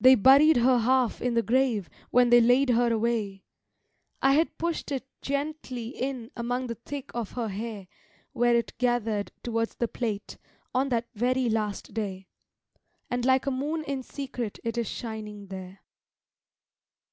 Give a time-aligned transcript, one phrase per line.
[0.00, 3.44] They buried her half in the grave when they laid her away;
[4.20, 7.86] I had pushed it gently in among the thick of her hair
[8.32, 10.38] Where it gathered towards the plait,
[10.74, 12.26] on that very last day;
[13.08, 15.82] And like a moon in secret it is shining there.